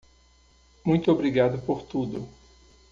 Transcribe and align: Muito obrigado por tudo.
Muito 0.83 1.11
obrigado 1.11 1.59
por 1.59 1.83
tudo. 1.83 2.27